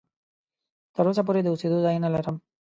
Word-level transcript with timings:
تر 0.95 1.05
اوسه 1.07 1.21
پوري 1.27 1.41
د 1.43 1.47
اوسېدلو 1.51 1.83
ځای 1.85 1.97
نه 2.03 2.09
لرم. 2.13 2.35